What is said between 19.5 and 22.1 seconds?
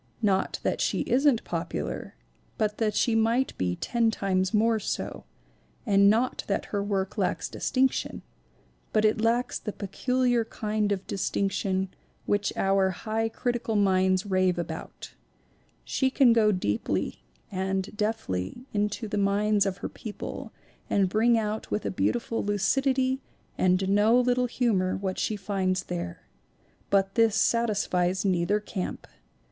of her people and bring out with a